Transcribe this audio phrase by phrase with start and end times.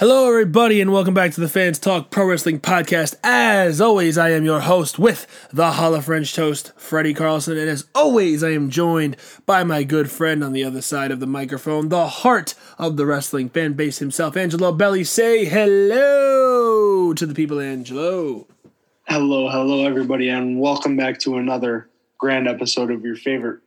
[0.00, 3.14] Hello, everybody, and welcome back to the Fans Talk Pro Wrestling Podcast.
[3.22, 7.70] As always, I am your host with the Hall of French Toast, Freddy Carlson, and
[7.70, 11.28] as always, I am joined by my good friend on the other side of the
[11.28, 15.04] microphone, the heart of the wrestling fan base himself, Angelo Belli.
[15.04, 18.48] Say hello to the people, Angelo.
[19.06, 23.60] Hello, hello, everybody, and welcome back to another grand episode of your favorite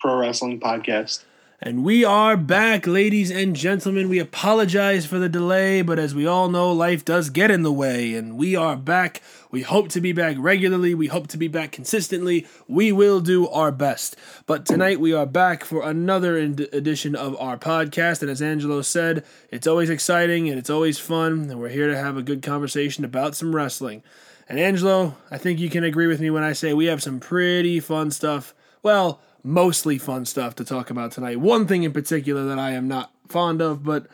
[0.00, 1.22] pro wrestling podcast.
[1.64, 4.08] And we are back, ladies and gentlemen.
[4.08, 7.72] We apologize for the delay, but as we all know, life does get in the
[7.72, 9.22] way, and we are back.
[9.52, 10.92] We hope to be back regularly.
[10.92, 12.48] We hope to be back consistently.
[12.66, 14.16] We will do our best.
[14.44, 18.22] But tonight we are back for another edition of our podcast.
[18.22, 21.96] And as Angelo said, it's always exciting and it's always fun, and we're here to
[21.96, 24.02] have a good conversation about some wrestling.
[24.48, 27.20] And Angelo, I think you can agree with me when I say we have some
[27.20, 28.52] pretty fun stuff.
[28.82, 31.40] Well, mostly fun stuff to talk about tonight.
[31.40, 34.06] One thing in particular that I am not fond of, but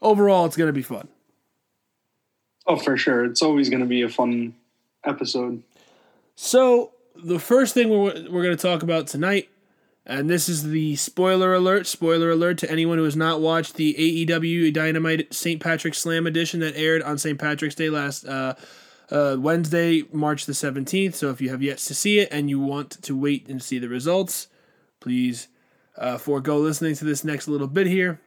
[0.00, 1.08] overall it's going to be fun.
[2.66, 3.24] Oh, for sure.
[3.24, 4.54] It's always going to be a fun
[5.04, 5.62] episode.
[6.36, 9.48] So, the first thing we're, we're going to talk about tonight,
[10.04, 13.94] and this is the spoiler alert, spoiler alert to anyone who has not watched the
[13.94, 15.60] AEW Dynamite St.
[15.60, 17.38] Patrick's Slam edition that aired on St.
[17.38, 18.54] Patrick's Day last uh,
[19.10, 21.14] uh, Wednesday, March the 17th.
[21.14, 23.78] So, if you have yet to see it and you want to wait and see
[23.78, 24.48] the results,
[25.00, 25.48] please
[25.96, 28.20] uh, forego listening to this next little bit here.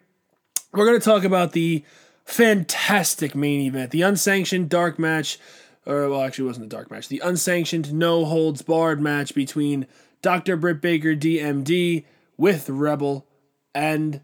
[0.73, 1.83] We're going to talk about the
[2.25, 5.37] fantastic main event, the unsanctioned dark match,
[5.85, 9.87] or well, actually, it wasn't a dark match, the unsanctioned no holds barred match between
[10.21, 10.55] Dr.
[10.55, 12.05] Britt Baker, DMD,
[12.37, 13.25] with Rebel
[13.73, 14.21] and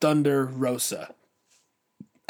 [0.00, 1.14] Thunder Rosa.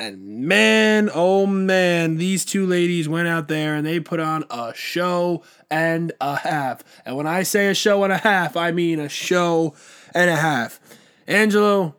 [0.01, 4.73] And man, oh man, these two ladies went out there and they put on a
[4.75, 6.83] show and a half.
[7.05, 9.75] And when I say a show and a half, I mean a show
[10.15, 10.81] and a half.
[11.27, 11.95] Angelo,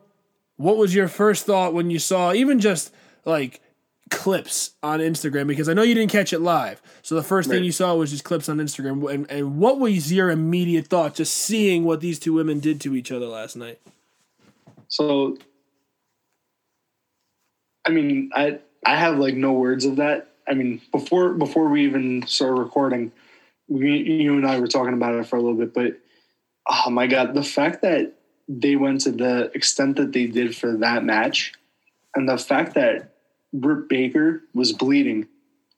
[0.56, 2.92] what was your first thought when you saw even just
[3.24, 3.62] like
[4.10, 5.46] clips on Instagram?
[5.46, 6.82] Because I know you didn't catch it live.
[7.04, 7.58] So the first right.
[7.58, 9.14] thing you saw was just clips on Instagram.
[9.14, 12.96] And, and what was your immediate thought just seeing what these two women did to
[12.96, 13.80] each other last night?
[14.88, 15.38] So
[17.86, 20.30] I mean, I I have like no words of that.
[20.48, 23.12] I mean, before before we even started recording,
[23.68, 26.00] we, you and I were talking about it for a little bit, but
[26.70, 28.14] oh my god, the fact that
[28.48, 31.54] they went to the extent that they did for that match,
[32.16, 33.14] and the fact that
[33.54, 35.28] Britt Baker was bleeding,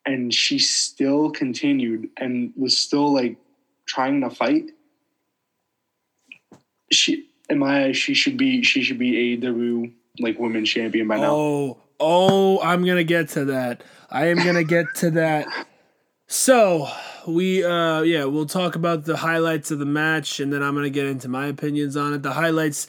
[0.06, 3.38] and she still continued and was still like
[3.86, 4.72] trying to fight.
[6.92, 11.18] She, in my eyes, she should be she should be AEW like women's champion by
[11.18, 11.36] now.
[11.36, 13.82] Oh, Oh, I'm gonna get to that.
[14.12, 15.48] I am gonna get to that.
[16.28, 16.90] So
[17.26, 20.90] we uh yeah, we'll talk about the highlights of the match and then I'm gonna
[20.90, 22.22] get into my opinions on it.
[22.22, 22.88] The highlights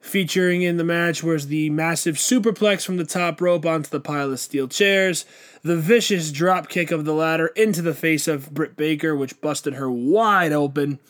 [0.00, 4.32] featuring in the match was the massive superplex from the top rope onto the pile
[4.32, 5.26] of steel chairs,
[5.62, 9.74] the vicious drop kick of the ladder into the face of Britt Baker, which busted
[9.74, 11.00] her wide open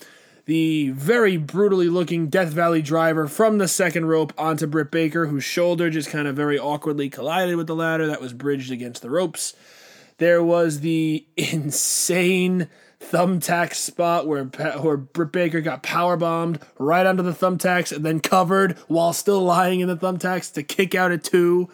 [0.47, 5.44] the very brutally looking Death Valley driver from the second rope onto Britt Baker, whose
[5.44, 9.10] shoulder just kind of very awkwardly collided with the ladder that was bridged against the
[9.10, 9.55] ropes.
[10.19, 12.69] There was the insane
[13.00, 18.21] thumbtack spot where where Britt Baker got power bombed right onto the thumbtacks and then
[18.21, 21.69] covered while still lying in the thumbtacks to kick out at two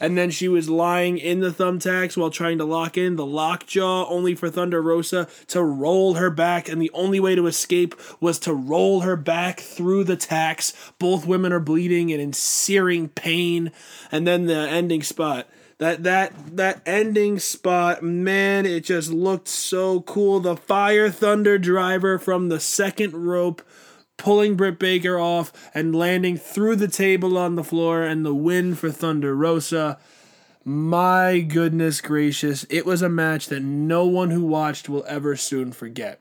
[0.00, 4.06] and then she was lying in the thumbtacks while trying to lock in the lockjaw,
[4.08, 8.38] only for Thunder Rosa to roll her back, and the only way to escape was
[8.40, 10.72] to roll her back through the tacks.
[10.98, 13.72] Both women are bleeding and in searing pain,
[14.10, 15.48] and then the ending spot.
[15.78, 20.40] That that that ending spot, man, it just looked so cool.
[20.40, 23.60] The Fire Thunder driver from the second rope
[24.16, 28.74] pulling Britt Baker off and landing through the table on the floor and the win
[28.74, 29.98] for Thunder Rosa.
[30.64, 35.72] My goodness gracious, it was a match that no one who watched will ever soon
[35.72, 36.20] forget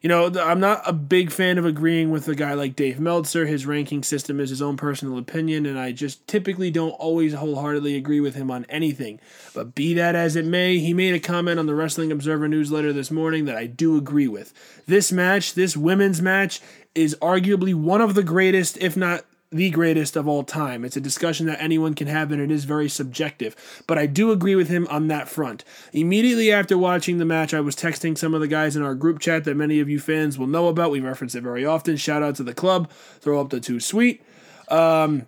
[0.00, 3.44] you know, I'm not a big fan of agreeing with a guy like Dave Meltzer.
[3.44, 7.96] His ranking system is his own personal opinion, and I just typically don't always wholeheartedly
[7.96, 9.20] agree with him on anything.
[9.52, 12.94] But be that as it may, he made a comment on the Wrestling Observer newsletter
[12.94, 14.54] this morning that I do agree with.
[14.86, 16.62] This match, this women's match,
[16.94, 20.84] is arguably one of the greatest, if not the greatest of all time.
[20.84, 23.82] It's a discussion that anyone can have, and it is very subjective.
[23.86, 25.64] But I do agree with him on that front.
[25.92, 29.18] Immediately after watching the match, I was texting some of the guys in our group
[29.18, 30.92] chat that many of you fans will know about.
[30.92, 31.96] We reference it very often.
[31.96, 32.90] Shout out to the club.
[33.20, 34.22] Throw up the Too Sweet.
[34.68, 35.26] Um,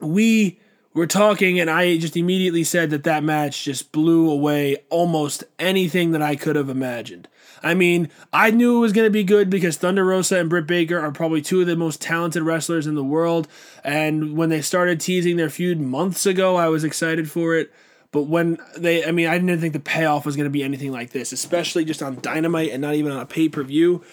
[0.00, 0.58] we
[0.92, 6.10] were talking, and I just immediately said that that match just blew away almost anything
[6.12, 7.28] that I could have imagined.
[7.66, 10.68] I mean, I knew it was going to be good because Thunder Rosa and Britt
[10.68, 13.48] Baker are probably two of the most talented wrestlers in the world.
[13.82, 17.72] And when they started teasing their feud months ago, I was excited for it.
[18.12, 20.92] But when they, I mean, I didn't think the payoff was going to be anything
[20.92, 24.04] like this, especially just on Dynamite and not even on a pay per view.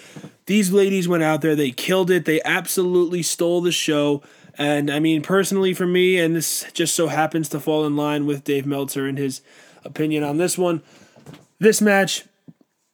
[0.48, 4.24] These ladies went out there, they killed it, they absolutely stole the show.
[4.58, 8.26] And I mean, personally for me, and this just so happens to fall in line
[8.26, 9.42] with Dave Meltzer and his
[9.86, 10.82] opinion on this one,
[11.60, 12.26] this match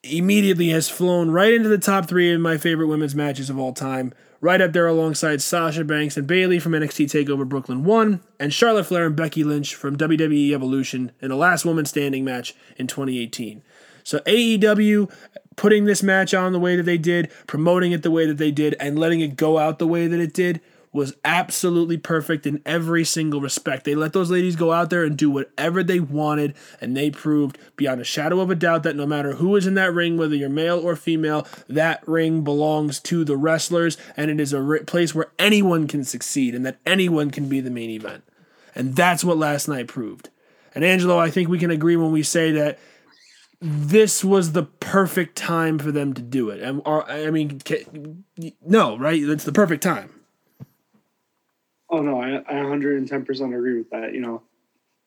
[0.04, 3.74] immediately has flown right into the top three of my favorite women's matches of all
[3.74, 4.14] time.
[4.42, 8.86] Right up there alongside Sasha Banks and Bayley from NXT TakeOver Brooklyn 1, and Charlotte
[8.86, 13.62] Flair and Becky Lynch from WWE Evolution in a last woman standing match in 2018.
[14.06, 15.12] So AEW
[15.58, 18.52] putting this match on the way that they did, promoting it the way that they
[18.52, 22.62] did, and letting it go out the way that it did was absolutely perfect in
[22.66, 23.84] every single respect.
[23.86, 27.58] They let those ladies go out there and do whatever they wanted, and they proved
[27.76, 30.36] beyond a shadow of a doubt that no matter who is in that ring, whether
[30.36, 35.14] you're male or female, that ring belongs to the wrestlers, and it is a place
[35.14, 38.24] where anyone can succeed and that anyone can be the main event.
[38.74, 40.30] And that's what last night proved.
[40.74, 42.80] And Angelo, I think we can agree when we say that
[43.62, 46.62] this was the perfect time for them to do it.
[46.62, 47.60] And or, I mean,
[48.66, 49.22] no, right?
[49.22, 50.12] It's the perfect time.
[51.90, 54.14] Oh no, I, I 110% agree with that.
[54.14, 54.44] You know,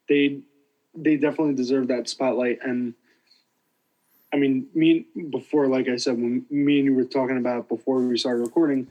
[0.08, 0.40] they
[0.94, 2.58] they definitely deserve that spotlight.
[2.62, 2.94] And
[4.32, 8.00] I mean, me before, like I said, when me and you were talking about before
[8.00, 8.88] we started recording,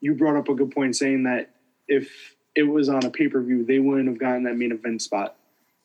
[0.00, 1.50] you brought up a good point saying that
[1.86, 5.02] if it was on a pay per view, they wouldn't have gotten that main event
[5.02, 5.36] spot.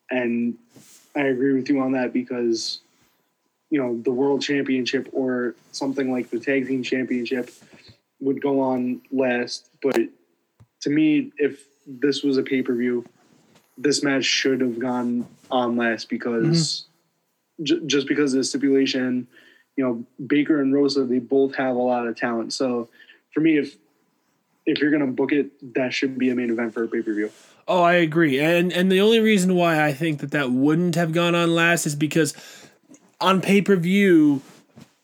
[0.10, 0.58] And
[1.16, 2.80] I agree with you on that because
[3.70, 7.52] you know the world championship or something like the tag team championship
[8.20, 9.98] would go on last, but
[10.84, 13.06] to me, if this was a pay per view,
[13.78, 16.86] this match should have gone on last because
[17.58, 17.64] mm-hmm.
[17.64, 19.28] j- just because of the stipulation,
[19.78, 22.54] you know, Baker and Rosa, they both have a lot of talent.
[22.54, 22.90] So
[23.34, 23.78] for me, if
[24.66, 27.14] if you're gonna book it, that should be a main event for a pay per
[27.14, 27.32] view.
[27.66, 31.14] Oh, I agree, and and the only reason why I think that that wouldn't have
[31.14, 32.34] gone on last is because
[33.22, 34.42] on pay per view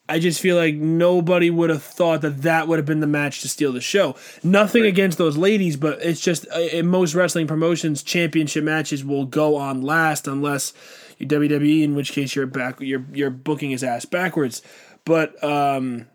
[0.09, 3.41] I just feel like nobody would have thought that that would have been the match
[3.41, 4.15] to steal the show.
[4.43, 4.89] Nothing right.
[4.89, 9.55] against those ladies, but it's just uh, in most wrestling promotions, championship matches will go
[9.55, 10.73] on last unless
[11.19, 14.61] you WWE, in which case you're back, you're you're booking his ass backwards.
[15.05, 16.07] But um,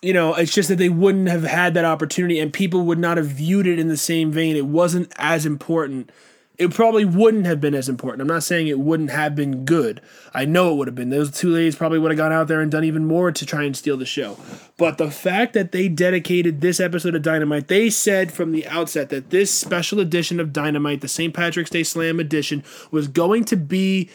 [0.00, 3.18] you know, it's just that they wouldn't have had that opportunity, and people would not
[3.18, 4.56] have viewed it in the same vein.
[4.56, 6.10] It wasn't as important
[6.58, 8.20] it probably wouldn't have been as important.
[8.20, 10.00] I'm not saying it wouldn't have been good.
[10.34, 11.08] I know it would have been.
[11.08, 13.64] Those two ladies probably would have gone out there and done even more to try
[13.64, 14.38] and steal the show.
[14.76, 19.08] But the fact that they dedicated this episode of Dynamite, they said from the outset
[19.08, 21.32] that this special edition of Dynamite, the St.
[21.32, 24.10] Patrick's Day Slam edition, was going to be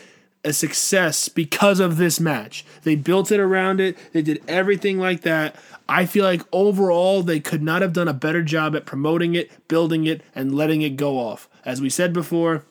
[0.48, 2.66] a success because of this match.
[2.84, 5.56] They built it around it, they did everything like that.
[5.90, 9.68] I feel like overall they could not have done a better job at promoting it,
[9.68, 11.50] building it, and letting it go off.
[11.66, 12.64] As we said before,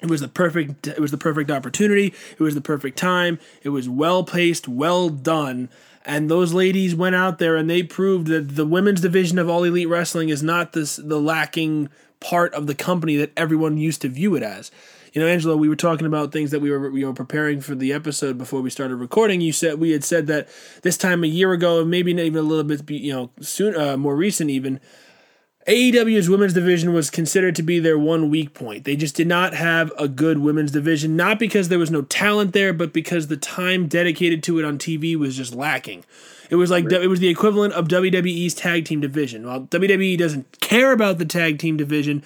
[0.00, 3.68] it was the perfect it was the perfect opportunity, it was the perfect time, it
[3.68, 5.68] was well paced, well done.
[6.04, 9.62] And those ladies went out there and they proved that the women's division of all
[9.62, 11.88] elite wrestling is not this the lacking
[12.18, 14.72] part of the company that everyone used to view it as
[15.12, 17.74] you know, Angelo, we were talking about things that we were you know preparing for
[17.74, 19.40] the episode before we started recording.
[19.40, 20.48] You said we had said that
[20.82, 24.16] this time a year ago, maybe even a little bit, you know, soon uh, more
[24.16, 24.80] recent even.
[25.68, 28.84] AEW's women's division was considered to be their one weak point.
[28.84, 32.52] They just did not have a good women's division, not because there was no talent
[32.52, 36.04] there, but because the time dedicated to it on TV was just lacking.
[36.50, 39.46] It was like it was the equivalent of WWE's tag team division.
[39.46, 42.24] While WWE doesn't care about the tag team division,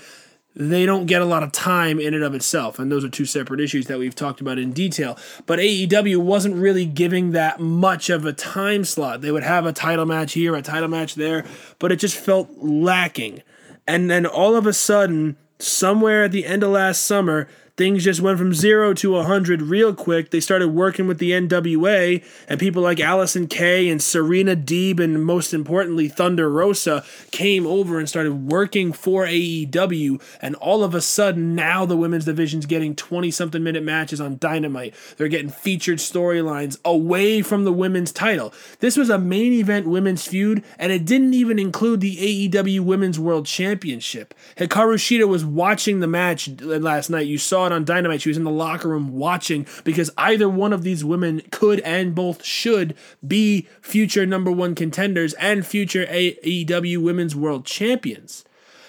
[0.56, 2.78] they don't get a lot of time in and of itself.
[2.78, 5.18] And those are two separate issues that we've talked about in detail.
[5.44, 9.20] But AEW wasn't really giving that much of a time slot.
[9.20, 11.44] They would have a title match here, a title match there,
[11.78, 13.42] but it just felt lacking.
[13.86, 18.20] And then all of a sudden, somewhere at the end of last summer, things just
[18.20, 20.30] went from zero to 100 real quick.
[20.30, 25.24] They started working with the NWA, and people like Allysin Kay and Serena Deeb, and
[25.24, 30.22] most importantly, Thunder Rosa came over and started working for AEW.
[30.40, 34.38] And all of a sudden, now the women's division's getting 20 something minute matches on
[34.38, 34.94] Dynamite.
[35.16, 38.54] They're getting featured storylines away from the women's title.
[38.80, 43.18] This was a main event women's feud, and it didn't even include the AEW Women's
[43.18, 44.34] World Championship.
[44.56, 47.26] Hikaru Shida was watching the match last night.
[47.26, 48.22] You saw it on Dynamite.
[48.22, 52.14] She was in the locker room watching because either one of these women could and
[52.14, 52.94] both should
[53.26, 58.44] be future number one contenders and future AEW Women's World Champions.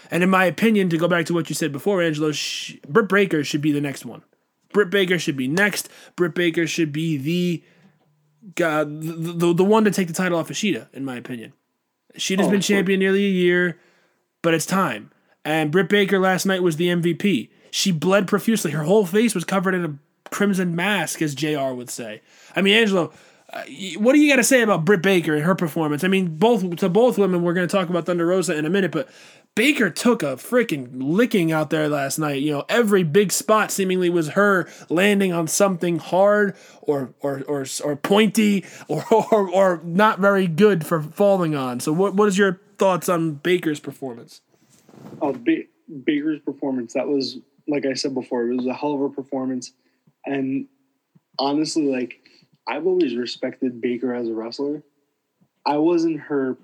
[0.10, 3.10] And in my opinion, to go back to what you said before, Angelo, sh- Britt
[3.10, 4.24] Baker should be the next one.
[4.74, 5.90] Britt Baker should be next.
[6.16, 7.64] Britt Baker should be the
[8.64, 11.54] uh, the, the, the one to take the title off of Shida, in my opinion.
[12.16, 13.78] Shida's oh, been champion nearly a year,
[14.42, 15.12] but it's time.
[15.44, 17.50] And Britt Baker last night was the MVP.
[17.72, 18.72] She bled profusely.
[18.72, 19.98] Her whole face was covered in a
[20.30, 22.22] crimson mask, as JR would say.
[22.56, 23.12] I mean, Angelo,
[23.52, 23.64] uh,
[23.98, 26.04] what do you got to say about Britt Baker and her performance?
[26.04, 27.44] I mean, both to both women.
[27.44, 29.08] We're going to talk about Thunder Rosa in a minute, but
[29.56, 32.42] Baker took a freaking licking out there last night.
[32.42, 37.66] You know, every big spot seemingly was her landing on something hard or or or,
[37.84, 41.80] or pointy or, or or not very good for falling on.
[41.80, 44.42] So, what what is your thoughts on Baker's performance?
[45.22, 45.64] Oh, ba-
[46.04, 46.94] Baker's performance.
[46.94, 48.50] That was like I said before.
[48.50, 49.72] It was a hell of a performance,
[50.26, 50.68] and
[51.40, 52.20] honestly, like
[52.68, 54.84] I've always respected Baker as a wrestler.
[55.66, 56.58] I wasn't her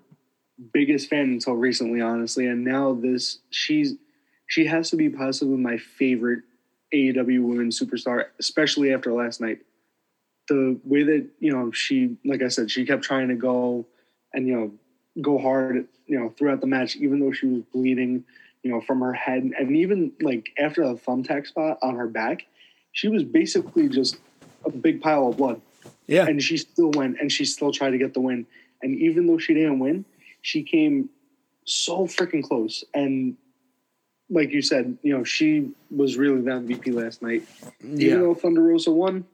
[0.73, 3.95] biggest fan until recently, honestly, and now this she's
[4.47, 6.43] she has to be possibly my favorite
[6.93, 9.59] AEW women superstar, especially after last night.
[10.49, 13.85] The way that you know she, like I said, she kept trying to go
[14.33, 14.71] and you know
[15.21, 18.23] go hard, you know, throughout the match, even though she was bleeding,
[18.63, 22.45] you know, from her head, and even like after the thumbtack spot on her back,
[22.91, 24.17] she was basically just
[24.65, 25.61] a big pile of blood.
[26.07, 28.45] Yeah, and she still went, and she still tried to get the win.
[28.81, 30.05] And even though she didn't win,
[30.41, 31.09] she came
[31.65, 32.83] so freaking close.
[32.93, 33.37] And
[34.29, 37.43] like you said, you know, she was really the MVP last night.
[37.81, 38.07] Yeah.
[38.07, 39.25] Even though Thunder Rosa won,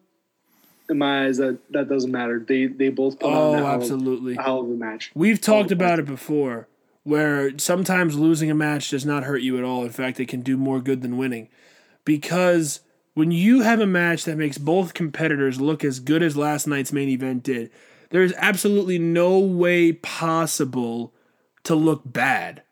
[0.90, 2.40] in my eyes, that that doesn't matter.
[2.40, 5.12] They they both put oh, on absolutely hell of a match.
[5.14, 6.68] We've talked about it before,
[7.04, 9.84] where sometimes losing a match does not hurt you at all.
[9.84, 11.50] In fact, it can do more good than winning,
[12.06, 12.82] because
[13.14, 16.94] when you have a match that makes both competitors look as good as last night's
[16.94, 17.72] main event did,
[18.12, 21.14] there is absolutely no way possible
[21.64, 22.64] to look bad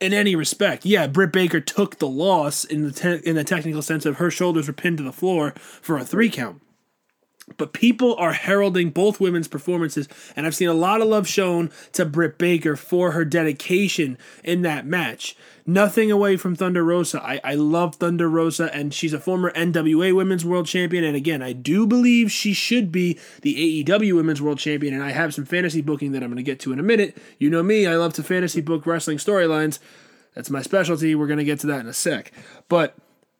[0.00, 0.84] in any respect.
[0.84, 4.30] Yeah, Britt Baker took the loss in the te- in the technical sense of her
[4.30, 6.60] shoulders were pinned to the floor for a three count.
[7.58, 11.70] But people are heralding both women's performances, and I've seen a lot of love shown
[11.92, 15.36] to Britt Baker for her dedication in that match.
[15.66, 17.22] Nothing away from Thunder Rosa.
[17.22, 21.04] I, I love Thunder Rosa, and she's a former NWA Women's World Champion.
[21.04, 24.94] And again, I do believe she should be the AEW Women's World Champion.
[24.94, 27.16] And I have some fantasy booking that I'm going to get to in a minute.
[27.38, 29.78] You know me, I love to fantasy book wrestling storylines.
[30.34, 31.14] That's my specialty.
[31.14, 32.32] We're going to get to that in a sec.
[32.68, 32.94] But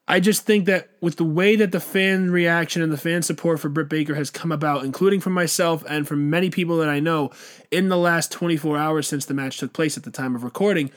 [0.07, 3.59] I just think that with the way that the fan reaction and the fan support
[3.59, 7.01] for Britt Baker has come about, including from myself and from many people that I
[7.01, 7.31] know
[7.71, 10.91] in the last 24 hours since the match took place at the time of recording,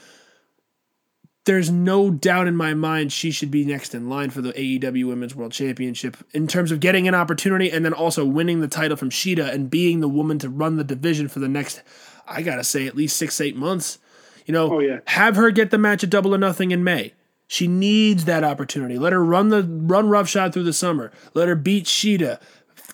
[1.46, 5.08] there's no doubt in my mind she should be next in line for the AEW
[5.08, 8.98] Women's World Championship in terms of getting an opportunity and then also winning the title
[8.98, 11.82] from Shida and being the woman to run the division for the next,
[12.28, 14.00] I gotta say, at least six, eight months.
[14.46, 15.00] You know, oh, yeah.
[15.08, 17.14] have her get the match at Double or Nothing in May.
[17.48, 18.98] She needs that opportunity.
[18.98, 21.12] Let her run the run roughshod through the summer.
[21.34, 22.42] Let her beat Shida.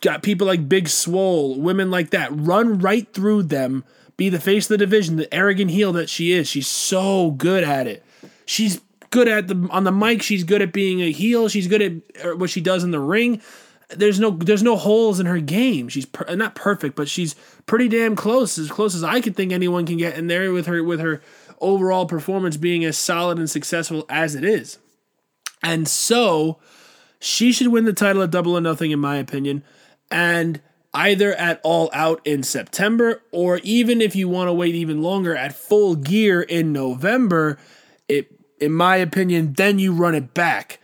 [0.01, 2.29] Got people like Big Swole, women like that.
[2.31, 3.83] Run right through them.
[4.15, 6.47] Be the face of the division, the arrogant heel that she is.
[6.47, 8.03] She's so good at it
[8.45, 10.21] she's good at the on the mic.
[10.21, 11.47] She's good at being a heel.
[11.47, 13.41] She's good at er, what she does in the ring.
[13.89, 15.89] There's no there's no holes in her game.
[15.89, 19.51] She's per, not perfect, but she's pretty damn close, as close as I could think
[19.51, 21.21] anyone can get in there with her with her
[21.63, 24.77] overall performance being as solid and successful as it is.
[25.63, 26.59] And so
[27.19, 29.63] she should win the title at Double or Nothing, in my opinion,
[30.11, 30.61] and
[30.93, 35.35] either at All Out in September or even if you want to wait even longer
[35.35, 37.57] at Full Gear in November
[38.07, 38.27] it,
[38.59, 40.79] in my opinion, then you run it back.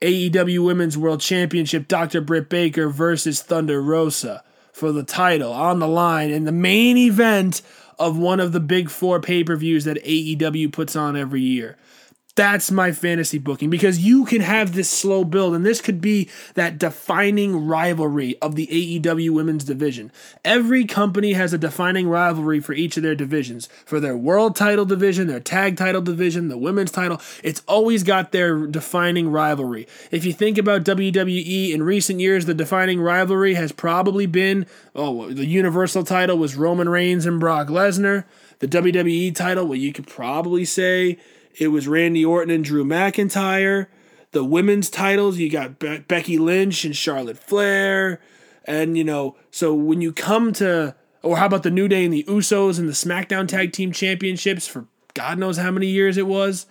[0.00, 2.20] AEW Women's World Championship, Dr.
[2.20, 4.42] Britt Baker versus Thunder Rosa
[4.72, 7.62] for the title on the line in the main event
[7.98, 11.76] of one of the big four pay per views that AEW puts on every year.
[12.34, 16.30] That's my fantasy booking because you can have this slow build, and this could be
[16.54, 20.10] that defining rivalry of the AEW women's division.
[20.42, 23.68] Every company has a defining rivalry for each of their divisions.
[23.84, 28.32] For their world title division, their tag title division, the women's title, it's always got
[28.32, 29.86] their defining rivalry.
[30.10, 35.30] If you think about WWE in recent years, the defining rivalry has probably been oh,
[35.30, 38.24] the Universal title was Roman Reigns and Brock Lesnar.
[38.60, 41.18] The WWE title, well, you could probably say
[41.58, 43.86] it was Randy Orton and Drew McIntyre.
[44.32, 48.20] The women's titles, you got Be- Becky Lynch and Charlotte Flair.
[48.64, 52.14] And, you know, so when you come to, or how about the New Day and
[52.14, 56.26] the Usos and the SmackDown Tag Team Championships for God knows how many years it
[56.26, 56.66] was.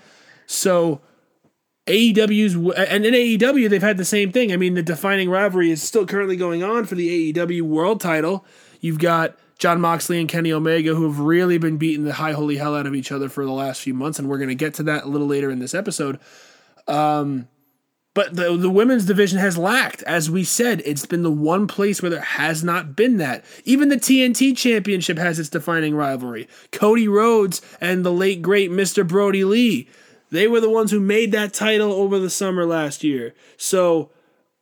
[0.46, 1.02] So
[1.88, 4.52] AEW's, and in AEW, they've had the same thing.
[4.52, 8.46] I mean, the defining rivalry is still currently going on for the AEW World title.
[8.80, 12.58] You've got Jon Moxley and Kenny Omega, who have really been beating the high holy
[12.58, 14.74] hell out of each other for the last few months, and we're going to get
[14.74, 16.20] to that a little later in this episode.
[16.88, 17.48] Um,
[18.16, 22.02] but the the women's division has lacked, as we said, it's been the one place
[22.02, 23.46] where there has not been that.
[23.64, 26.48] Even the TNT Championship has its defining rivalry.
[26.72, 29.08] Cody Rhodes and the late great Mr.
[29.08, 29.88] Brodie Lee,
[30.32, 33.36] they were the ones who made that title over the summer last year.
[33.58, 34.10] So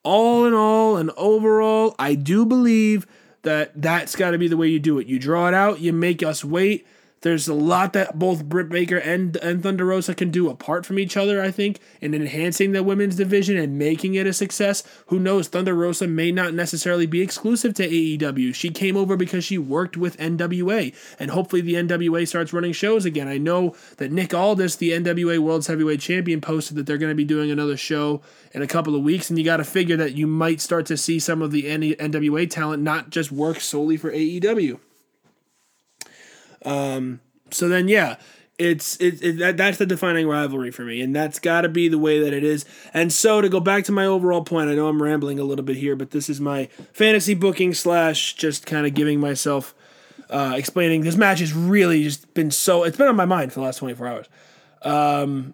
[0.03, 3.07] all in all and overall, I do believe
[3.43, 5.07] that that's got to be the way you do it.
[5.07, 6.85] You draw it out, you make us wait.
[7.21, 10.97] There's a lot that both Britt Baker and, and Thunder Rosa can do apart from
[10.97, 14.83] each other, I think, in enhancing the women's division and making it a success.
[15.07, 15.49] Who knows?
[15.49, 18.55] Thunder Rosa may not necessarily be exclusive to AEW.
[18.55, 23.03] She came over because she worked with NWA, and hopefully the NWA starts running shows
[23.03, 23.27] again.
[23.27, 27.15] I know that Nick Aldis, the NWA World's Heavyweight Champion, posted that they're going to
[27.15, 28.21] be doing another show
[28.53, 30.95] in a couple of weeks, and you got to figure that you might start to
[30.95, 34.79] see some of the NWA talent not just work solely for AEW.
[36.65, 38.17] Um, so then, yeah,
[38.59, 41.87] it's it, it that, that's the defining rivalry for me, and that's got to be
[41.87, 42.65] the way that it is.
[42.93, 45.63] And so to go back to my overall point, I know I'm rambling a little
[45.63, 49.73] bit here, but this is my fantasy booking slash just kind of giving myself
[50.29, 51.01] uh, explaining.
[51.01, 53.77] This match has really just been so it's been on my mind for the last
[53.77, 54.27] 24 hours.
[54.81, 55.53] Um,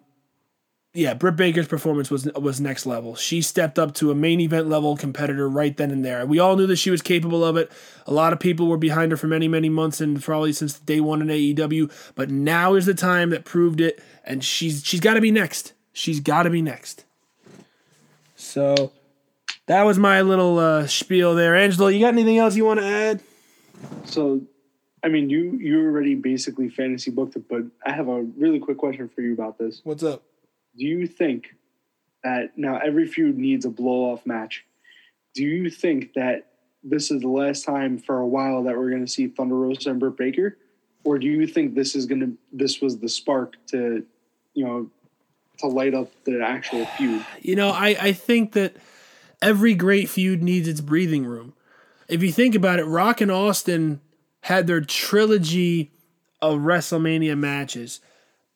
[0.96, 3.14] yeah, Britt Baker's performance was was next level.
[3.14, 6.24] She stepped up to a main event level competitor right then and there.
[6.24, 7.70] We all knew that she was capable of it.
[8.06, 11.00] A lot of people were behind her for many, many months and probably since day
[11.00, 11.92] one in AEW.
[12.14, 15.74] But now is the time that proved it, and she's she's got to be next.
[15.92, 17.04] She's got to be next.
[18.34, 18.92] So
[19.66, 21.88] that was my little uh, spiel there, Angelo.
[21.88, 23.20] You got anything else you want to add?
[24.04, 24.40] So,
[25.04, 28.78] I mean, you you already basically fantasy booked it, but I have a really quick
[28.78, 29.82] question for you about this.
[29.84, 30.22] What's up?
[30.76, 31.54] Do you think
[32.22, 34.64] that now every feud needs a blow off match?
[35.34, 36.46] Do you think that
[36.82, 39.90] this is the last time for a while that we're going to see Thunder Rosa
[39.90, 40.56] and Britt Baker,
[41.04, 44.04] or do you think this is going to this was the spark to,
[44.54, 44.90] you know,
[45.58, 47.24] to light up the actual feud?
[47.40, 48.76] You know, I I think that
[49.42, 51.54] every great feud needs its breathing room.
[52.08, 54.00] If you think about it, Rock and Austin
[54.42, 55.90] had their trilogy
[56.40, 58.00] of WrestleMania matches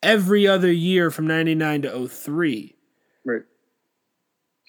[0.03, 2.77] every other year from 99 to 03.
[3.25, 3.43] Right.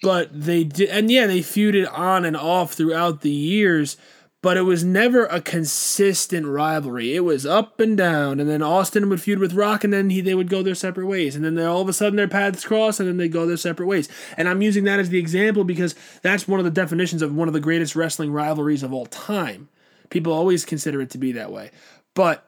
[0.01, 3.97] But they did, and yeah, they feuded on and off throughout the years,
[4.41, 7.15] but it was never a consistent rivalry.
[7.15, 10.19] It was up and down, and then Austin would feud with Rock, and then he,
[10.19, 12.65] they would go their separate ways, and then they, all of a sudden their paths
[12.65, 14.09] cross, and then they go their separate ways.
[14.37, 17.47] And I'm using that as the example because that's one of the definitions of one
[17.47, 19.69] of the greatest wrestling rivalries of all time.
[20.09, 21.69] People always consider it to be that way,
[22.15, 22.47] but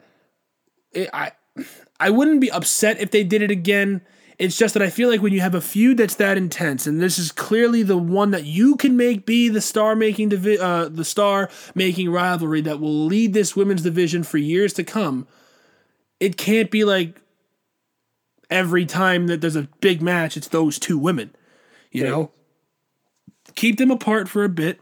[0.91, 1.31] it, I
[2.03, 4.01] I wouldn't be upset if they did it again.
[4.37, 7.01] It's just that I feel like when you have a feud that's that intense, and
[7.01, 10.89] this is clearly the one that you can make be the star making divi- uh,
[10.89, 15.27] the star making rivalry that will lead this women's division for years to come.
[16.19, 17.21] It can't be like
[18.49, 21.33] every time that there's a big match, it's those two women.
[21.91, 22.31] You know,
[23.55, 24.81] keep them apart for a bit.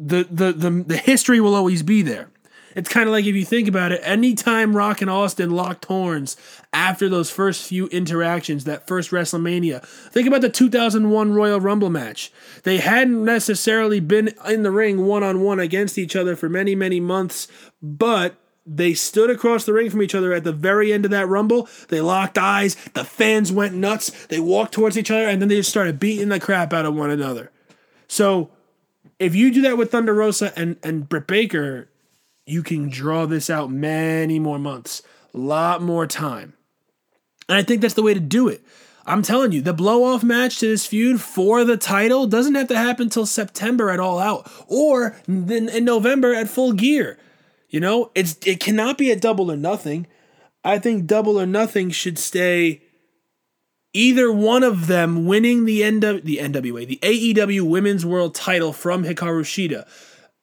[0.00, 2.30] The, the the the history will always be there.
[2.78, 6.36] It's kind of like if you think about it, anytime Rock and Austin locked horns
[6.72, 12.30] after those first few interactions, that first WrestleMania, think about the 2001 Royal Rumble match.
[12.62, 16.76] They hadn't necessarily been in the ring one on one against each other for many,
[16.76, 17.48] many months,
[17.82, 21.26] but they stood across the ring from each other at the very end of that
[21.26, 21.68] rumble.
[21.88, 22.76] They locked eyes.
[22.94, 24.26] The fans went nuts.
[24.26, 26.94] They walked towards each other and then they just started beating the crap out of
[26.94, 27.50] one another.
[28.06, 28.50] So
[29.18, 31.88] if you do that with Thunder Rosa and, and Britt Baker,
[32.48, 35.02] you can draw this out many more months,
[35.34, 36.54] a lot more time.
[37.48, 38.62] And I think that's the way to do it.
[39.06, 42.68] I'm telling you, the blow off match to this feud for the title doesn't have
[42.68, 47.18] to happen until September at All Out or then in November at Full Gear.
[47.70, 50.06] You know, it's it cannot be a double or nothing.
[50.62, 52.82] I think double or nothing should stay
[53.94, 59.04] either one of them winning the NW, the NWA, the AEW Women's World Title from
[59.04, 59.86] Hikaru Shida.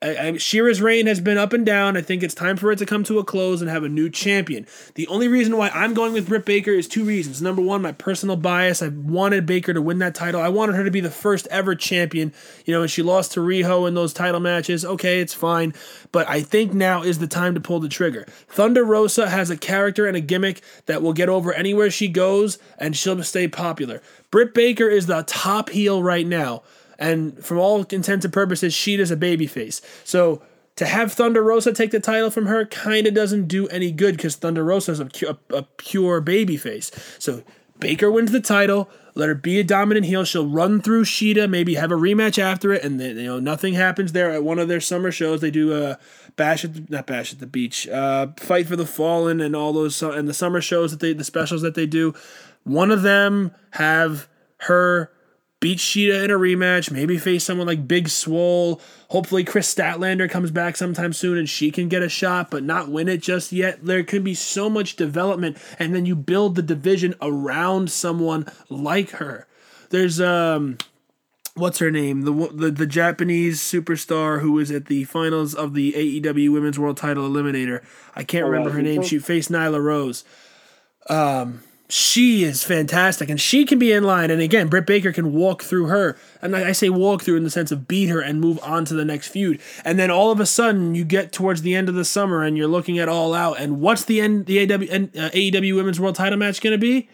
[0.06, 1.98] I, I, Shida's reign has been up and down.
[1.98, 4.08] I think it's time for it to come to a close and have a new
[4.08, 4.68] champion.
[4.94, 7.42] The only reason why I'm going with Britt Baker is two reasons.
[7.42, 8.84] Number one, my personal bias.
[8.84, 10.40] I wanted Baker to win that title.
[10.40, 12.34] I wanted her to be the first ever champion.
[12.66, 14.86] You know, and she lost to Riho in those title matches.
[14.86, 15.74] Okay, it's fine.
[16.12, 18.28] But I think now is the time to pull the trigger.
[18.48, 22.60] Thunder Rosa has a character and a gimmick that will get over anywhere she goes,
[22.78, 24.04] and she'll stay popular.
[24.30, 26.62] Britt Baker is the top heel right now
[26.98, 29.82] and from all intents and purposes, Shida's a babyface.
[30.04, 30.42] So
[30.76, 34.18] to have Thunder Rosa take the title from her kind of doesn't do any good
[34.18, 36.92] because Thunder Rosa is a, a, a pure babyface.
[37.22, 37.44] So
[37.80, 38.90] Baker wins the title.
[39.18, 40.26] Let her be a dominant heel.
[40.26, 43.74] She'll run through Shida, maybe have a rematch after it, and then you know nothing
[43.74, 44.32] happens there.
[44.32, 45.98] At one of their summer shows, they do a
[46.36, 49.72] bash at the, not bash at the beach, uh, fight for the fallen, and all
[49.72, 52.14] those and the summer shows that they the specials that they do.
[52.64, 54.28] One of them have
[54.62, 55.12] her
[55.60, 58.82] beat Shida in a rematch, maybe face someone like Big Swole.
[59.10, 62.90] Hopefully, Kris Statlander comes back sometime soon and she can get a shot, but not
[62.90, 63.84] win it just yet.
[63.86, 69.12] There can be so much development, and then you build the division around someone like
[69.12, 69.48] her.
[69.90, 70.78] There's um
[71.56, 72.24] what's her name?
[72.24, 76.98] The the the Japanese superstar who was at the finals of the AEW Women's World
[76.98, 77.84] Title Eliminator.
[78.16, 79.04] I can't Oh, remember her name.
[79.04, 80.26] She faced Nyla Rose.
[81.10, 84.32] Um, she is fantastic, and she can be in line.
[84.32, 87.44] And again, Britt Baker can walk through her, and I I say walk through in
[87.44, 89.62] the sense of beat her and move on to the next feud.
[89.84, 92.58] And then all of a sudden, you get towards the end of the summer, and
[92.58, 96.16] you're looking at All Out, and what's the end the AW, uh, AEW Women's World
[96.16, 97.08] Title match going to be?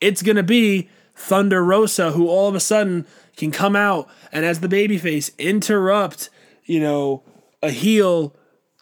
[0.00, 4.44] It's going to be Thunder Rosa, who all of a sudden can come out and
[4.44, 6.30] as the babyface interrupt,
[6.64, 7.22] you know,
[7.62, 8.34] a heel.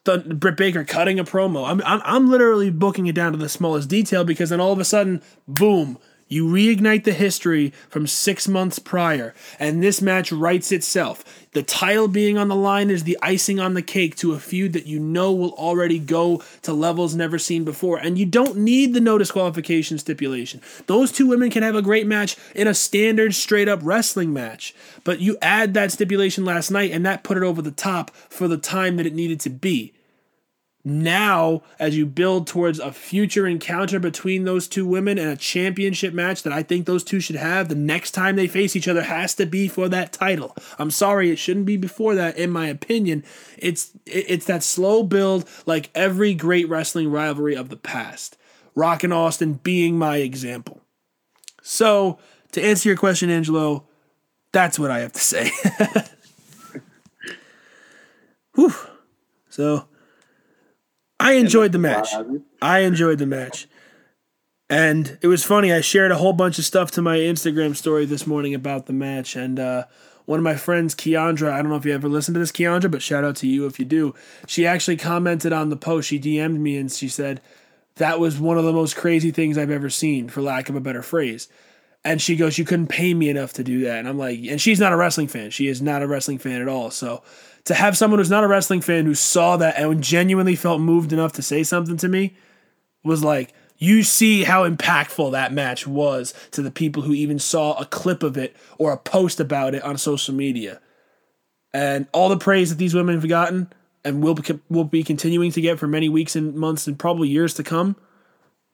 [0.04, 1.68] Th- Britt Baker cutting a promo.
[1.68, 4.78] I'm, I'm I'm literally booking it down to the smallest detail because then all of
[4.78, 5.98] a sudden, boom,
[6.34, 11.24] you reignite the history from six months prior, and this match writes itself.
[11.52, 14.72] The title being on the line is the icing on the cake to a feud
[14.72, 17.98] that you know will already go to levels never seen before.
[17.98, 20.60] And you don't need the no disqualification stipulation.
[20.86, 24.74] Those two women can have a great match in a standard, straight up wrestling match.
[25.04, 28.48] But you add that stipulation last night, and that put it over the top for
[28.48, 29.92] the time that it needed to be
[30.84, 36.12] now as you build towards a future encounter between those two women and a championship
[36.12, 39.02] match that I think those two should have the next time they face each other
[39.02, 40.54] has to be for that title.
[40.78, 43.24] I'm sorry it shouldn't be before that in my opinion.
[43.56, 48.36] It's it's that slow build like every great wrestling rivalry of the past.
[48.74, 50.80] Rock and Austin being my example.
[51.62, 52.18] So,
[52.52, 53.86] to answer your question Angelo,
[54.52, 55.50] that's what I have to say.
[58.54, 58.74] Whew.
[59.48, 59.88] So,
[61.24, 62.14] I enjoyed the match.
[62.60, 63.66] I enjoyed the match.
[64.68, 65.72] And it was funny.
[65.72, 68.92] I shared a whole bunch of stuff to my Instagram story this morning about the
[68.92, 69.34] match.
[69.34, 69.84] And uh,
[70.26, 72.90] one of my friends, Keandra, I don't know if you ever listened to this, Keandra,
[72.90, 74.14] but shout out to you if you do.
[74.46, 76.08] She actually commented on the post.
[76.08, 77.40] She DM'd me and she said,
[77.96, 80.80] That was one of the most crazy things I've ever seen, for lack of a
[80.80, 81.48] better phrase.
[82.04, 83.98] And she goes, You couldn't pay me enough to do that.
[83.98, 85.50] And I'm like, And she's not a wrestling fan.
[85.50, 86.90] She is not a wrestling fan at all.
[86.90, 87.22] So
[87.64, 91.12] to have someone who's not a wrestling fan who saw that and genuinely felt moved
[91.12, 92.36] enough to say something to me
[93.02, 97.74] was like, you see how impactful that match was to the people who even saw
[97.74, 100.80] a clip of it or a post about it on social media.
[101.72, 103.72] And all the praise that these women have gotten
[104.04, 107.28] and will be, will be continuing to get for many weeks and months and probably
[107.28, 107.96] years to come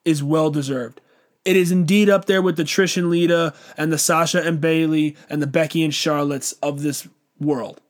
[0.05, 1.01] is well deserved.
[1.45, 5.17] It is indeed up there with the Trish and Lita and the Sasha and Bayley
[5.31, 7.81] and the Becky and Charlottes of this world.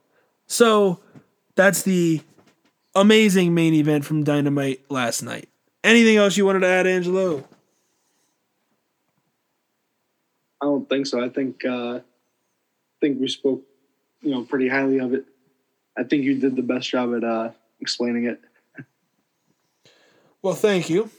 [0.50, 0.98] So
[1.54, 2.20] that's the
[2.96, 5.48] amazing main event from Dynamite last night.
[5.84, 7.44] Anything else you wanted to add, Angelo?
[10.60, 11.24] I don't think so.
[11.24, 12.02] I think uh, I
[13.00, 13.62] think we spoke,
[14.22, 15.24] you know, pretty highly of it.
[15.96, 18.40] I think you did the best job at uh, explaining it.
[20.42, 21.10] Well, thank you.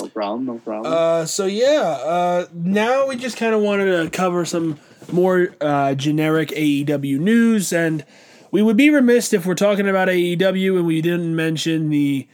[0.00, 0.44] No problem.
[0.44, 0.92] No problem.
[0.92, 4.78] Uh, so yeah, uh, now we just kind of wanted to cover some
[5.10, 8.04] more uh, generic AEW news, and
[8.50, 12.28] we would be remiss if we're talking about AEW and we didn't mention the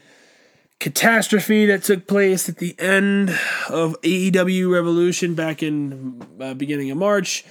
[0.81, 3.31] catastrophe that took place at the end
[3.71, 7.45] of AEW Revolution back in uh, beginning of March.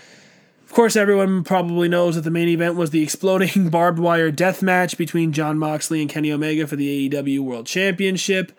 [0.65, 4.61] Of course, everyone probably knows that the main event was the exploding barbed wire death
[4.61, 8.51] match between Jon Moxley and Kenny Omega for the AEW World Championship.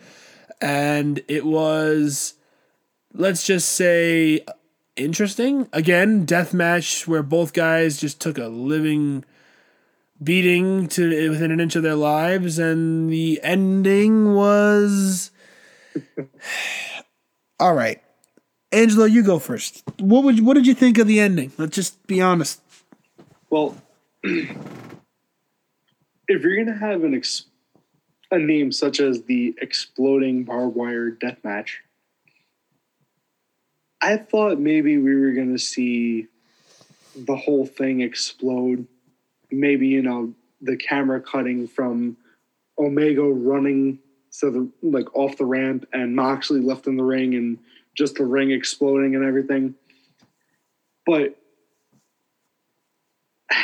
[0.63, 2.35] And it was,
[3.13, 4.45] let's just say,
[4.97, 5.69] interesting.
[5.73, 9.25] Again, death match where both guys just took a living
[10.23, 15.33] beating to within an inch of their lives, and the ending was.
[17.61, 18.01] All right,
[18.71, 19.83] Angelo, you go first.
[19.99, 21.53] What would what did you think of the ending?
[21.59, 22.61] Let's just be honest.
[23.51, 23.77] well,
[24.23, 24.49] if
[26.29, 27.47] you're gonna have an ex-
[28.33, 31.83] a name such as the exploding barbed wire death match,
[34.01, 36.27] I thought maybe we were gonna see
[37.15, 38.87] the whole thing explode.
[39.51, 42.17] Maybe you know the camera cutting from
[42.79, 43.99] Omega running
[44.31, 47.59] so the like off the ramp and Moxley left in the ring and
[47.95, 49.75] just the ring exploding and everything.
[51.05, 51.37] But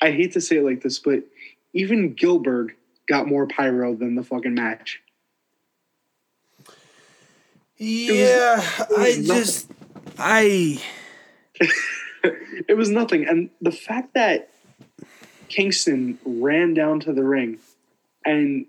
[0.00, 1.24] I hate to say it like this, but
[1.74, 2.76] even Gilbert
[3.12, 5.02] got more pyro than the fucking match.
[7.76, 9.24] Yeah, I was nothing.
[9.24, 9.70] just
[10.18, 10.82] I
[12.24, 13.26] it was nothing.
[13.28, 14.48] And the fact that
[15.48, 17.58] Kingston ran down to the ring
[18.24, 18.64] and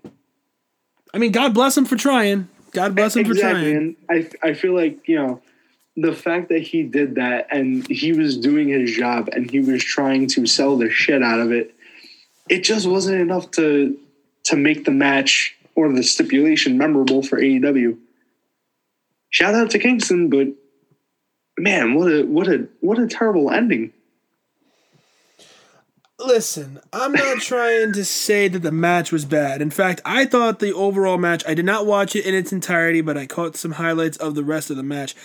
[1.14, 2.48] I mean, God bless him for trying.
[2.72, 3.76] God bless him for trying.
[3.76, 5.40] and I I feel like you know
[5.96, 9.82] the fact that he did that and he was doing his job and he was
[9.82, 11.74] trying to sell the shit out of it,
[12.50, 13.98] it just wasn't enough to
[14.44, 17.98] to make the match or the stipulation memorable for AEW.
[19.30, 20.48] Shout out to Kingston, but
[21.58, 23.92] man, what a what a what a terrible ending.
[26.18, 29.60] Listen, I'm not trying to say that the match was bad.
[29.60, 33.00] In fact, I thought the overall match, I did not watch it in its entirety,
[33.00, 35.16] but I caught some highlights of the rest of the match.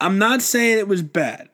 [0.00, 1.48] I'm not saying it was bad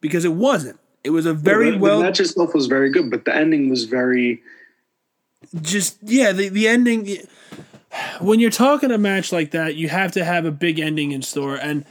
[0.00, 0.78] because it wasn't.
[1.02, 1.98] It was a very well.
[1.98, 4.42] The match itself was very good, but the ending was very.
[5.60, 7.18] Just yeah, the the ending.
[8.20, 11.22] When you're talking a match like that, you have to have a big ending in
[11.22, 11.84] store, and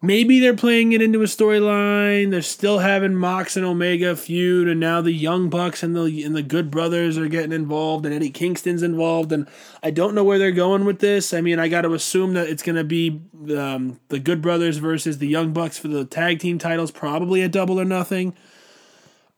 [0.00, 2.30] maybe they're playing it into a storyline.
[2.30, 6.34] They're still having Mox and Omega feud, and now the Young Bucks and the and
[6.34, 9.46] the Good Brothers are getting involved, and Eddie Kingston's involved, and
[9.82, 11.34] I don't know where they're going with this.
[11.34, 13.20] I mean, I got to assume that it's to be
[13.56, 17.48] um, the Good Brothers versus the Young Bucks for the tag team titles, probably a
[17.48, 18.34] double or nothing.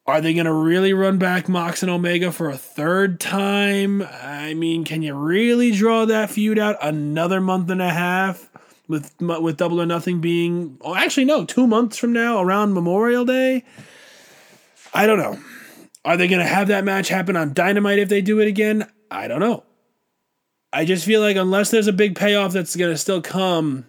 [0.06, 4.02] Are they going to really run back Mox and Omega for a third time?
[4.02, 8.50] I mean, can you really draw that feud out another month and a half
[8.86, 10.76] with with Double or Nothing being?
[10.82, 13.64] Oh, actually, no, two months from now, around Memorial Day.
[14.92, 15.38] I don't know.
[16.04, 18.86] Are they going to have that match happen on Dynamite if they do it again?
[19.10, 19.64] I don't know.
[20.70, 23.86] I just feel like unless there's a big payoff that's going to still come,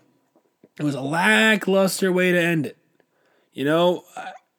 [0.80, 2.78] it was a lackluster way to end it.
[3.52, 4.04] You know,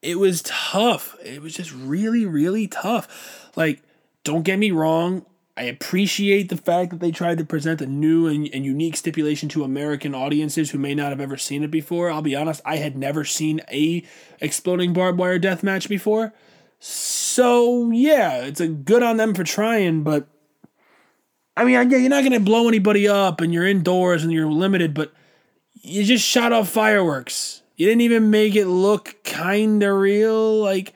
[0.02, 1.16] it was tough.
[1.24, 3.50] It was just really, really tough.
[3.56, 3.82] Like,
[4.24, 5.24] don't get me wrong.
[5.58, 9.48] I appreciate the fact that they tried to present a new and, and, unique stipulation
[9.50, 12.10] to American audiences who may not have ever seen it before.
[12.10, 14.04] I'll be honest, I had never seen a
[14.38, 16.34] exploding barbed wire death match before.
[16.78, 20.28] So yeah, it's a good on them for trying, but
[21.56, 24.92] I mean, yeah, you're not gonna blow anybody up, and you're indoors and you're limited,
[24.92, 25.14] but
[25.72, 27.62] you just shot off fireworks.
[27.76, 30.60] You didn't even make it look kinda real.
[30.60, 30.94] Like,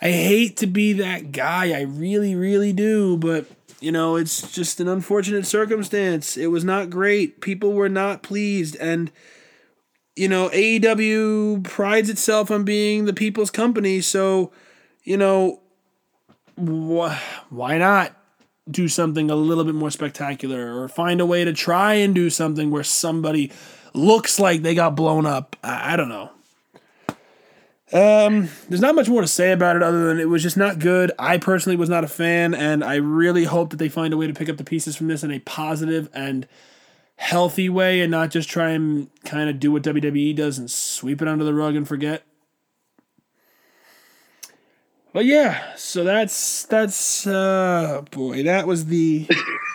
[0.00, 1.78] I hate to be that guy.
[1.78, 3.16] I really, really do.
[3.16, 3.46] But,
[3.80, 6.36] you know, it's just an unfortunate circumstance.
[6.36, 7.40] It was not great.
[7.40, 8.76] People were not pleased.
[8.76, 9.12] And,
[10.16, 14.00] you know, AEW prides itself on being the people's company.
[14.00, 14.50] So,
[15.04, 15.60] you know,
[16.58, 17.16] wh-
[17.50, 18.16] why not?
[18.70, 22.30] do something a little bit more spectacular or find a way to try and do
[22.30, 23.50] something where somebody
[23.94, 25.56] looks like they got blown up.
[25.62, 26.30] I, I don't know.
[27.92, 30.78] Um, there's not much more to say about it other than it was just not
[30.78, 31.12] good.
[31.18, 34.26] I personally was not a fan, and I really hope that they find a way
[34.26, 36.48] to pick up the pieces from this in a positive and
[37.16, 41.20] healthy way and not just try and kind of do what WWE does and sweep
[41.20, 42.22] it under the rug and forget.
[45.12, 49.28] But yeah, so that's that's uh boy, that was the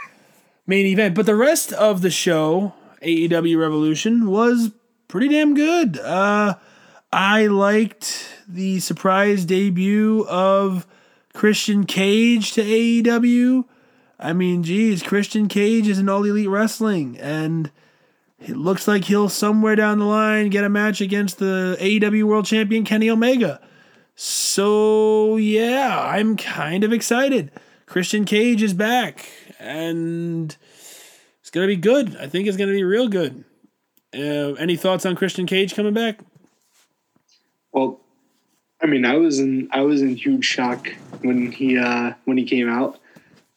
[0.68, 1.14] main event.
[1.14, 4.72] But the rest of the show AEW Revolution was
[5.08, 5.98] pretty damn good.
[6.00, 6.56] Uh,
[7.12, 10.88] I liked the surprise debut of
[11.34, 13.66] Christian Cage to AEW.
[14.20, 17.72] I mean, geez, Christian Cage is in All Elite Wrestling, and
[18.40, 22.46] it looks like he'll somewhere down the line get a match against the AEW World
[22.46, 23.62] Champion Kenny Omega.
[24.16, 27.52] So, yeah, I'm kind of excited.
[27.86, 29.30] Christian Cage is back,
[29.60, 30.58] and
[31.48, 32.18] it's gonna be good.
[32.18, 33.46] I think it's gonna be real good.
[34.14, 36.20] Uh, any thoughts on Christian Cage coming back?
[37.72, 38.02] Well,
[38.84, 40.90] I mean, I was in I was in huge shock
[41.22, 43.00] when he uh, when he came out.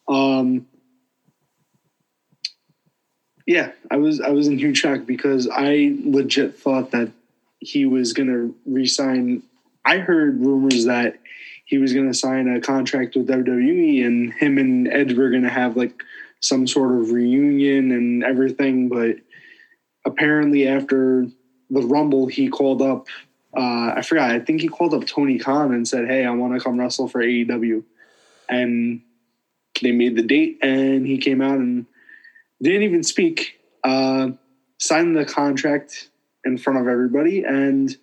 [0.07, 0.67] Um,
[3.45, 7.11] yeah, I was I was in huge shock because I legit thought that
[7.59, 9.43] he was gonna resign.
[9.83, 11.19] I heard rumors that
[11.65, 15.75] he was gonna sign a contract with WWE, and him and Edge were gonna have
[15.75, 16.05] like
[16.41, 18.89] some sort of reunion and everything.
[18.89, 19.17] But
[20.05, 21.27] apparently, after
[21.69, 23.07] the Rumble, he called up.
[23.55, 24.31] Uh, I forgot.
[24.31, 27.07] I think he called up Tony Khan and said, "Hey, I want to come wrestle
[27.07, 27.83] for AEW,"
[28.49, 29.01] and
[29.81, 30.59] they made the date.
[30.61, 31.85] And he came out and
[32.61, 33.59] didn't even speak.
[33.83, 34.31] Uh,
[34.79, 36.09] signed the contract
[36.43, 37.95] in front of everybody, and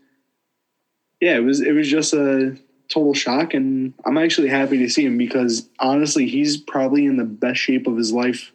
[1.21, 2.57] yeah, it was it was just a
[2.89, 3.55] total shock.
[3.55, 7.87] And I'm actually happy to see him because honestly, he's probably in the best shape
[7.87, 8.53] of his life.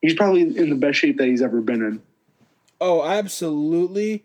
[0.00, 2.02] He's probably in the best shape that he's ever been in.
[2.80, 4.24] Oh, absolutely.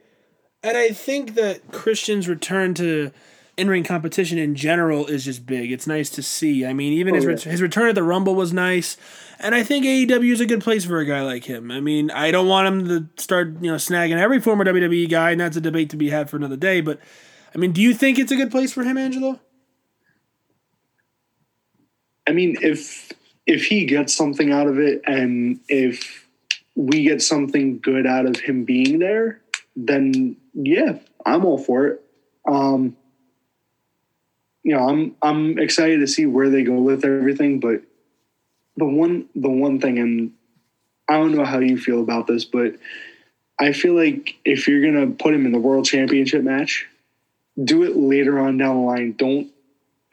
[0.61, 3.11] And I think that Christian's return to
[3.59, 5.71] in ring competition in general is just big.
[5.71, 6.65] It's nice to see.
[6.65, 7.29] I mean, even oh, his, yeah.
[7.29, 8.97] ret- his return at the Rumble was nice.
[9.39, 11.71] And I think AEW is a good place for a guy like him.
[11.71, 15.31] I mean, I don't want him to start, you know, snagging every former WWE guy,
[15.31, 16.81] and that's a debate to be had for another day.
[16.81, 16.99] But
[17.53, 19.39] I mean, do you think it's a good place for him, Angelo?
[22.27, 23.11] I mean, if
[23.47, 26.27] if he gets something out of it, and if
[26.75, 29.41] we get something good out of him being there,
[29.75, 32.03] then yeah, I'm all for it.
[32.47, 32.95] Um,
[34.63, 37.59] you know, I'm I'm excited to see where they go with everything.
[37.59, 37.81] But
[38.77, 40.33] the one the one thing, and
[41.07, 42.75] I don't know how you feel about this, but
[43.59, 46.85] I feel like if you're gonna put him in the world championship match,
[47.63, 49.13] do it later on down the line.
[49.13, 49.51] Don't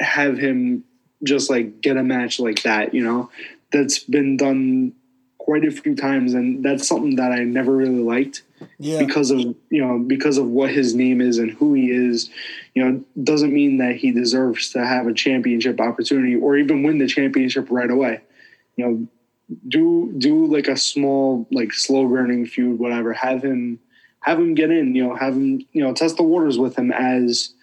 [0.00, 0.84] have him
[1.22, 2.94] just like get a match like that.
[2.94, 3.30] You know,
[3.72, 4.92] that's been done
[5.38, 8.42] quite a few times, and that's something that I never really liked.
[8.78, 8.98] Yeah.
[8.98, 12.30] Because of you know because of what his name is and who he is,
[12.74, 16.98] you know doesn't mean that he deserves to have a championship opportunity or even win
[16.98, 18.20] the championship right away.
[18.76, 19.08] You know,
[19.68, 23.12] do do like a small like slow burning feud, whatever.
[23.12, 23.78] Have him
[24.26, 24.94] have him get in.
[24.94, 27.54] You know, have him you know test the waters with him as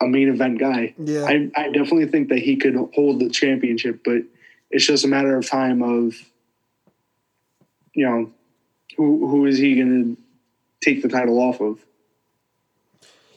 [0.00, 0.94] a main event guy.
[0.98, 1.24] Yeah.
[1.24, 4.22] I, I definitely think that he could hold the championship, but
[4.70, 6.14] it's just a matter of time of,
[7.94, 8.30] you know,
[8.96, 10.22] who who is he going to
[10.82, 11.84] take the title off of?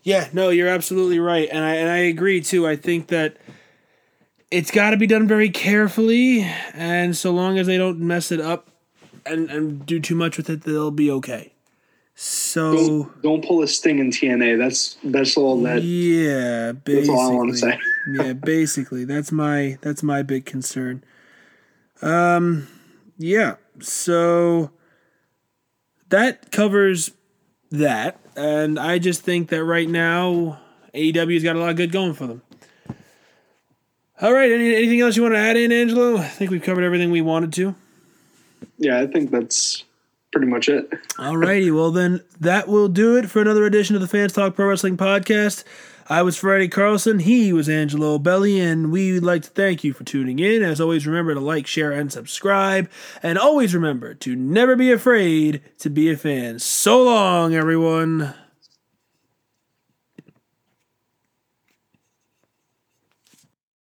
[0.03, 2.67] Yeah, no, you're absolutely right, and I and I agree too.
[2.67, 3.37] I think that
[4.51, 6.41] it's got to be done very carefully,
[6.73, 8.69] and so long as they don't mess it up
[9.25, 11.52] and and do too much with it, they'll be okay.
[12.15, 14.57] So Don't, don't pull a Sting in TNA.
[14.57, 15.81] That's that's all that.
[15.81, 17.79] yeah, basically, That's all I want to say.
[18.13, 21.03] yeah, basically, that's my that's my big concern.
[22.01, 22.67] Um,
[23.17, 24.71] yeah, so
[26.09, 27.11] that covers
[27.71, 30.59] that, and I just think that right now
[30.93, 32.41] AEW's got a lot of good going for them.
[34.21, 36.17] All right, any, anything else you want to add in, Angelo?
[36.17, 37.75] I think we've covered everything we wanted to.
[38.77, 39.83] Yeah, I think that's
[40.33, 40.91] pretty much it.
[41.17, 41.71] All righty.
[41.71, 44.97] well then that will do it for another edition of the Fans Talk Pro Wrestling
[44.97, 45.63] Podcast.
[46.09, 49.93] I was Freddy Carlson, he was Angelo Belli, and we would like to thank you
[49.93, 50.61] for tuning in.
[50.61, 52.89] As always, remember to like, share, and subscribe.
[53.21, 56.59] And always remember to never be afraid to be a fan.
[56.59, 58.33] So long, everyone.